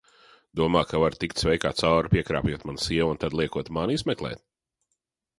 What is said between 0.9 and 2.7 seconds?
ka vari tikt sveikā cauri, piekrāpjot